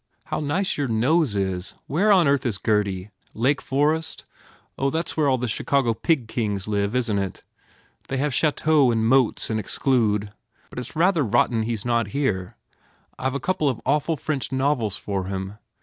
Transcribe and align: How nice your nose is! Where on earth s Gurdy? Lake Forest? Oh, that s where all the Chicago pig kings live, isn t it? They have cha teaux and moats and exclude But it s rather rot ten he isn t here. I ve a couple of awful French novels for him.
How 0.23 0.39
nice 0.39 0.79
your 0.79 0.87
nose 0.87 1.35
is! 1.35 1.75
Where 1.85 2.11
on 2.11 2.27
earth 2.27 2.43
s 2.43 2.57
Gurdy? 2.57 3.11
Lake 3.35 3.61
Forest? 3.61 4.25
Oh, 4.75 4.89
that 4.89 5.09
s 5.09 5.15
where 5.15 5.29
all 5.29 5.37
the 5.37 5.47
Chicago 5.47 5.93
pig 5.93 6.27
kings 6.27 6.67
live, 6.67 6.95
isn 6.95 7.17
t 7.17 7.21
it? 7.21 7.43
They 8.07 8.17
have 8.17 8.33
cha 8.33 8.49
teaux 8.49 8.89
and 8.89 9.05
moats 9.07 9.51
and 9.51 9.59
exclude 9.59 10.33
But 10.71 10.79
it 10.79 10.87
s 10.89 10.95
rather 10.95 11.23
rot 11.23 11.51
ten 11.51 11.61
he 11.61 11.73
isn 11.73 12.05
t 12.05 12.09
here. 12.09 12.57
I 13.19 13.29
ve 13.29 13.35
a 13.35 13.39
couple 13.39 13.69
of 13.69 13.79
awful 13.85 14.17
French 14.17 14.51
novels 14.51 14.97
for 14.97 15.25
him. 15.25 15.59